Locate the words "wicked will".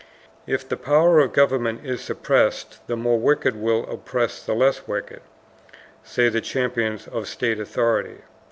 3.19-3.85